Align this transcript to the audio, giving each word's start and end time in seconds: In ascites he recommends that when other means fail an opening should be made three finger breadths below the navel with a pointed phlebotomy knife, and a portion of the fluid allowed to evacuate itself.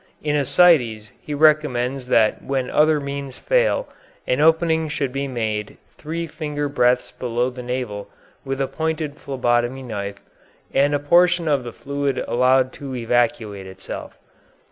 In 0.23 0.35
ascites 0.35 1.11
he 1.21 1.35
recommends 1.35 2.07
that 2.07 2.43
when 2.43 2.71
other 2.71 2.99
means 2.99 3.37
fail 3.37 3.87
an 4.25 4.41
opening 4.41 4.89
should 4.89 5.11
be 5.11 5.27
made 5.27 5.77
three 5.99 6.25
finger 6.25 6.67
breadths 6.67 7.11
below 7.11 7.51
the 7.51 7.61
navel 7.61 8.09
with 8.43 8.59
a 8.59 8.67
pointed 8.67 9.19
phlebotomy 9.19 9.83
knife, 9.83 10.17
and 10.73 10.95
a 10.95 10.99
portion 10.99 11.47
of 11.47 11.63
the 11.63 11.71
fluid 11.71 12.17
allowed 12.27 12.73
to 12.73 12.95
evacuate 12.95 13.67
itself. 13.67 14.17